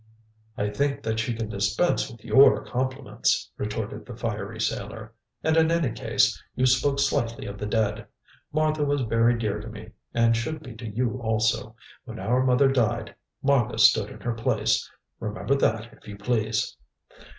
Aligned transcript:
"I 0.57 0.71
think 0.71 1.03
that 1.03 1.19
she 1.19 1.35
can 1.35 1.47
dispense 1.47 2.09
with 2.09 2.25
your 2.25 2.65
compliments," 2.65 3.51
retorted 3.55 4.03
the 4.03 4.15
fiery 4.15 4.59
sailor; 4.59 5.13
"and, 5.43 5.55
in 5.55 5.69
any 5.69 5.91
case, 5.91 6.41
you 6.55 6.65
spoke 6.65 6.97
slightly 6.99 7.45
of 7.45 7.59
the 7.59 7.67
dead. 7.67 8.07
Martha 8.51 8.83
was 8.83 9.01
very 9.03 9.37
dear 9.37 9.59
to 9.59 9.67
me, 9.67 9.91
and 10.11 10.35
should 10.35 10.63
be 10.63 10.73
to 10.77 10.87
you 10.87 11.21
also. 11.21 11.75
When 12.05 12.17
our 12.17 12.43
mother 12.43 12.67
died, 12.71 13.13
Martha 13.43 13.77
stood 13.77 14.09
in 14.09 14.21
her 14.21 14.33
place. 14.33 14.89
Remember 15.19 15.53
that, 15.53 15.93
if 15.93 16.07
you 16.07 16.17
please." 16.17 16.75